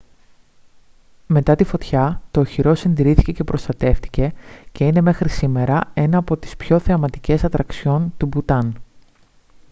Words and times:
μετά 1.27 1.55
τη 1.55 1.63
φωτιά 1.63 2.21
το 2.31 2.39
οχυρό 2.39 2.75
συντηρήθηκε 2.75 3.31
και 3.31 3.43
προστατεύθηκε 3.43 4.31
και 4.71 4.83
είναι 4.85 5.01
μέχρι 5.01 5.29
σήμερα 5.29 5.91
ένα 5.93 6.17
από 6.17 6.37
τις 6.37 6.57
πιο 6.57 6.79
θεματικές 6.79 7.43
ατραξιόν 7.43 8.13
του 8.17 8.25
μπουτάν 8.25 8.73